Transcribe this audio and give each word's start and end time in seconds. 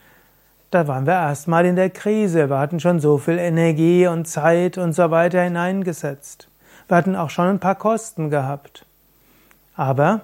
Da 0.71 0.89
waren 0.89 1.07
wir 1.07 1.13
erstmal 1.13 1.67
in 1.67 1.77
der 1.77 1.91
Krise. 1.91 2.49
Wir 2.49 2.59
hatten 2.59 2.81
schon 2.81 3.01
so 3.01 3.19
viel 3.19 3.39
Energie 3.39 4.07
und 4.07 4.27
Zeit 4.27 4.79
und 4.79 4.95
so 4.95 5.11
weiter 5.11 5.43
hineingesetzt. 5.43 6.49
Wir 6.89 6.97
hatten 6.97 7.17
auch 7.17 7.31
schon 7.31 7.49
ein 7.49 7.61
paar 7.61 7.75
Kosten 7.75 8.31
gehabt. 8.31 8.87
Aber 9.75 10.23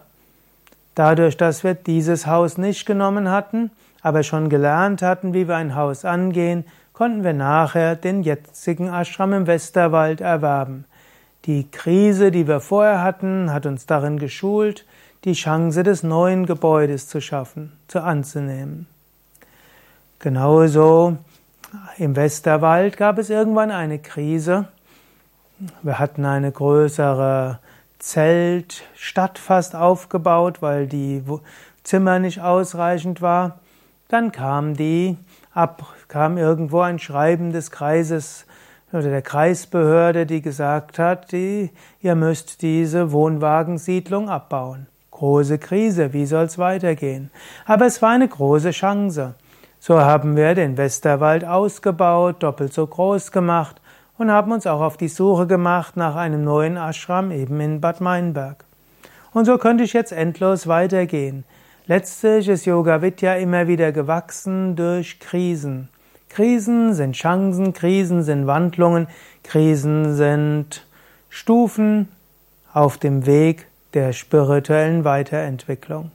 dadurch, 0.94 1.36
dass 1.36 1.62
wir 1.62 1.74
dieses 1.74 2.26
Haus 2.26 2.56
nicht 2.56 2.86
genommen 2.86 3.30
hatten, 3.30 3.70
aber 4.00 4.22
schon 4.22 4.48
gelernt 4.48 5.02
hatten, 5.02 5.34
wie 5.34 5.46
wir 5.46 5.56
ein 5.56 5.74
Haus 5.74 6.06
angehen, 6.06 6.64
konnten 6.94 7.22
wir 7.22 7.34
nachher 7.34 7.96
den 7.96 8.22
jetzigen 8.22 8.88
Ashram 8.88 9.34
im 9.34 9.46
Westerwald 9.46 10.22
erwerben. 10.22 10.86
Die 11.46 11.68
Krise, 11.68 12.30
die 12.30 12.46
wir 12.46 12.60
vorher 12.60 13.02
hatten, 13.02 13.52
hat 13.52 13.66
uns 13.66 13.86
darin 13.86 14.18
geschult, 14.18 14.86
die 15.24 15.32
Chance 15.32 15.82
des 15.82 16.02
neuen 16.02 16.46
Gebäudes 16.46 17.08
zu 17.08 17.20
schaffen, 17.20 17.72
zu 17.88 18.02
anzunehmen. 18.02 18.86
Genauso 20.20 21.16
im 21.98 22.14
Westerwald 22.14 22.96
gab 22.96 23.18
es 23.18 23.28
irgendwann 23.28 23.72
eine 23.72 23.98
Krise. 23.98 24.68
Wir 25.82 25.98
hatten 25.98 26.24
eine 26.24 26.52
größere 26.52 27.58
Zeltstadt 27.98 29.38
fast 29.38 29.74
aufgebaut, 29.74 30.62
weil 30.62 30.86
die 30.86 31.22
Zimmer 31.82 32.20
nicht 32.20 32.40
ausreichend 32.40 33.20
war. 33.20 33.58
Dann 34.08 34.30
kam 34.30 34.76
die 34.76 35.16
ab, 35.54 35.86
kam 36.06 36.38
irgendwo 36.38 36.80
ein 36.80 36.98
Schreiben 36.98 37.52
des 37.52 37.70
Kreises 37.70 38.46
oder 38.92 39.10
der 39.10 39.22
Kreisbehörde, 39.22 40.26
die 40.26 40.42
gesagt 40.42 40.98
hat, 40.98 41.32
die, 41.32 41.70
ihr 42.00 42.14
müsst 42.14 42.62
diese 42.62 43.12
Wohnwagensiedlung 43.12 44.28
abbauen. 44.28 44.86
Große 45.10 45.58
Krise, 45.58 46.12
wie 46.12 46.26
soll's 46.26 46.58
weitergehen? 46.58 47.30
Aber 47.64 47.86
es 47.86 48.02
war 48.02 48.10
eine 48.10 48.28
große 48.28 48.70
Chance. 48.70 49.34
So 49.78 50.00
haben 50.00 50.36
wir 50.36 50.54
den 50.54 50.76
Westerwald 50.76 51.44
ausgebaut, 51.44 52.42
doppelt 52.42 52.72
so 52.72 52.86
groß 52.86 53.32
gemacht 53.32 53.80
und 54.18 54.30
haben 54.30 54.52
uns 54.52 54.66
auch 54.66 54.80
auf 54.80 54.96
die 54.96 55.08
Suche 55.08 55.46
gemacht 55.46 55.96
nach 55.96 56.16
einem 56.16 56.44
neuen 56.44 56.76
Ashram 56.76 57.30
eben 57.30 57.60
in 57.60 57.80
Bad 57.80 58.00
Meinberg. 58.00 58.64
Und 59.32 59.46
so 59.46 59.58
könnte 59.58 59.84
ich 59.84 59.92
jetzt 59.92 60.12
endlos 60.12 60.66
weitergehen. 60.66 61.44
Letztlich 61.86 62.48
ist 62.48 62.64
Yoga 62.64 63.02
Vidya 63.02 63.34
immer 63.34 63.66
wieder 63.66 63.90
gewachsen 63.90 64.76
durch 64.76 65.18
Krisen. 65.18 65.88
Krisen 66.34 66.94
sind 66.94 67.14
Chancen, 67.14 67.74
Krisen 67.74 68.22
sind 68.22 68.46
Wandlungen, 68.46 69.06
Krisen 69.42 70.16
sind 70.16 70.86
Stufen 71.28 72.08
auf 72.72 72.96
dem 72.96 73.26
Weg 73.26 73.66
der 73.92 74.14
spirituellen 74.14 75.04
Weiterentwicklung. 75.04 76.10